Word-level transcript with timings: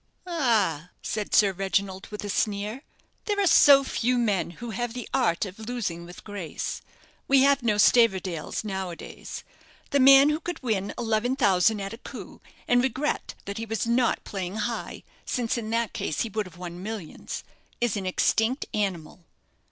"Ah!" 0.25 0.89
said 1.03 1.35
Sir 1.35 1.51
Reginald, 1.51 2.07
with 2.07 2.23
a 2.23 2.29
sneer; 2.29 2.81
"there 3.25 3.39
are 3.39 3.45
so 3.45 3.83
few 3.83 4.17
men 4.17 4.49
who 4.57 4.71
have 4.71 4.95
the 4.95 5.07
art 5.13 5.45
of 5.45 5.59
losing 5.59 6.05
with 6.07 6.23
grace. 6.23 6.81
We 7.27 7.41
have 7.43 7.61
no 7.61 7.77
Stavordales 7.77 8.63
now 8.63 8.89
a 8.89 8.95
days. 8.95 9.43
The 9.91 9.99
man 9.99 10.29
who 10.29 10.39
could 10.39 10.63
win 10.63 10.91
eleven 10.97 11.35
thousand 11.35 11.81
at 11.81 11.93
a 11.93 11.99
coup, 11.99 12.41
and 12.67 12.81
regret 12.81 13.35
that 13.45 13.59
he 13.59 13.65
was 13.67 13.85
not 13.85 14.23
playing 14.23 14.55
high, 14.55 15.03
since 15.23 15.55
in 15.55 15.69
that 15.69 15.93
case 15.93 16.21
he 16.21 16.29
would 16.29 16.47
have 16.47 16.57
won 16.57 16.81
millions, 16.81 17.43
is 17.79 17.95
an 17.95 18.07
extinct 18.07 18.65
animal." 18.73 19.25